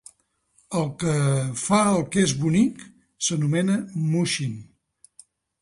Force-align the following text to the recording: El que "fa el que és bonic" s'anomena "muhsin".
El 0.79 0.87
que 1.03 1.13
"fa 1.65 1.81
el 1.91 2.01
que 2.15 2.25
és 2.29 2.35
bonic" 2.45 2.83
s'anomena 3.27 3.79
"muhsin". 4.15 4.61